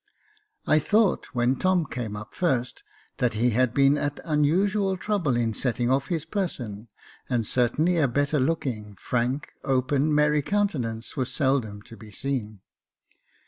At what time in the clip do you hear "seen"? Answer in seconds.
12.09-12.61